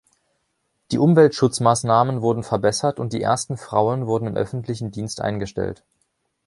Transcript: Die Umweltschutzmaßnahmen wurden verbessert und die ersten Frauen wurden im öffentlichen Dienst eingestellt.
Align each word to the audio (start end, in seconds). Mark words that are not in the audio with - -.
Die 0.91 0.97
Umweltschutzmaßnahmen 0.97 2.23
wurden 2.23 2.41
verbessert 2.41 2.99
und 2.99 3.13
die 3.13 3.21
ersten 3.21 3.55
Frauen 3.55 4.07
wurden 4.07 4.25
im 4.25 4.35
öffentlichen 4.35 4.89
Dienst 4.89 5.21
eingestellt. 5.21 5.83